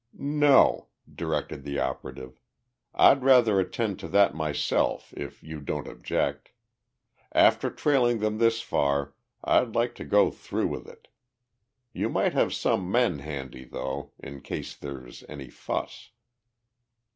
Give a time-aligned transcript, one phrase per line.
[0.17, 2.39] "No," directed the operative.
[2.91, 6.49] "I'd rather attend to that myself, if you don't object.
[7.33, 11.07] After trailing them this far, I'd like to go through with it.
[11.93, 16.09] You might have some men handy, though, in case there's any fuss."